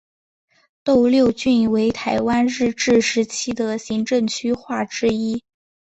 [0.83, 5.43] 斗六郡为台湾日治时期的行政区划之一。